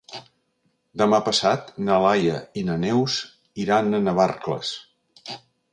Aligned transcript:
Demà 1.01 1.19
passat 1.27 1.69
na 1.89 1.99
Laia 2.05 2.39
i 2.63 2.67
na 2.71 2.79
Neus 2.87 3.19
iran 3.67 4.01
a 4.01 4.05
Navarcles. 4.09 4.75